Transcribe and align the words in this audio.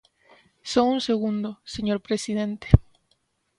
Só 0.71 0.81
un 0.93 0.99
segundo, 1.09 1.49
señor 1.75 1.99
presidente. 2.07 2.67